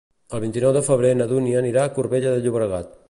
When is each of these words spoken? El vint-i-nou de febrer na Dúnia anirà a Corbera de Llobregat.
El 0.35 0.39
vint-i-nou 0.45 0.71
de 0.77 0.81
febrer 0.87 1.11
na 1.19 1.27
Dúnia 1.33 1.61
anirà 1.65 1.85
a 1.85 1.93
Corbera 1.99 2.33
de 2.37 2.43
Llobregat. 2.47 2.91